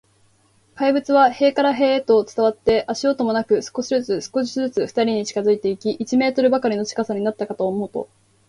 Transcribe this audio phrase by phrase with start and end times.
[0.73, 8.09] 怪物は塀から塀へと伝わって、足音もなく、少しずつ、少しずつ、ふたりに近づいていき、一メートルばかりの近さになったかと思うと、